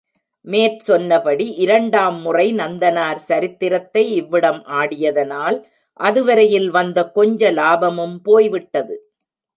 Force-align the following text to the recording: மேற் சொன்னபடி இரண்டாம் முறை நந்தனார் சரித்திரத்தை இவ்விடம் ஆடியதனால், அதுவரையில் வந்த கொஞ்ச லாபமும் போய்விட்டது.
மேற் 0.47 0.77
சொன்னபடி 0.79 1.45
இரண்டாம் 1.55 2.17
முறை 2.21 2.45
நந்தனார் 2.53 3.21
சரித்திரத்தை 3.27 4.03
இவ்விடம் 4.13 4.61
ஆடியதனால், 4.79 5.59
அதுவரையில் 5.99 6.69
வந்த 6.69 6.99
கொஞ்ச 7.11 7.51
லாபமும் 7.51 8.17
போய்விட்டது. 8.23 8.97